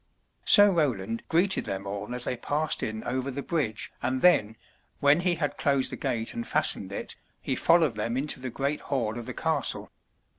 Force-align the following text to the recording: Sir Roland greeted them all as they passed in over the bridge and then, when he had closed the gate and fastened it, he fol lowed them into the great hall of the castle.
Sir 0.45 0.71
Roland 0.71 1.21
greeted 1.29 1.65
them 1.65 1.85
all 1.85 2.15
as 2.15 2.23
they 2.23 2.35
passed 2.35 2.81
in 2.81 3.03
over 3.03 3.29
the 3.29 3.43
bridge 3.43 3.91
and 4.01 4.23
then, 4.23 4.55
when 4.99 5.19
he 5.19 5.35
had 5.35 5.59
closed 5.59 5.91
the 5.91 5.95
gate 5.95 6.33
and 6.33 6.47
fastened 6.47 6.91
it, 6.91 7.15
he 7.39 7.55
fol 7.55 7.81
lowed 7.81 7.93
them 7.93 8.17
into 8.17 8.39
the 8.39 8.49
great 8.49 8.81
hall 8.89 9.19
of 9.19 9.27
the 9.27 9.33
castle. 9.35 9.91